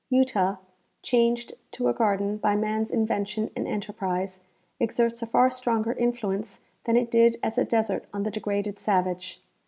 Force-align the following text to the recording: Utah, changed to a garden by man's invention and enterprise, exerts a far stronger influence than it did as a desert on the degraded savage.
Utah, 0.09 0.55
changed 1.03 1.53
to 1.73 1.87
a 1.87 1.93
garden 1.93 2.37
by 2.37 2.55
man's 2.55 2.89
invention 2.89 3.51
and 3.55 3.67
enterprise, 3.67 4.39
exerts 4.79 5.21
a 5.21 5.27
far 5.27 5.51
stronger 5.51 5.93
influence 5.93 6.59
than 6.85 6.97
it 6.97 7.11
did 7.11 7.37
as 7.43 7.59
a 7.59 7.65
desert 7.65 8.05
on 8.11 8.23
the 8.23 8.31
degraded 8.31 8.79
savage. 8.79 9.43